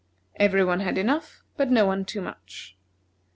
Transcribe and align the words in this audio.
Every 0.37 0.65
one 0.65 0.79
had 0.79 0.97
enough, 0.97 1.43
but 1.57 1.69
no 1.69 1.85
one 1.85 2.05
too 2.05 2.21
much. 2.21 2.75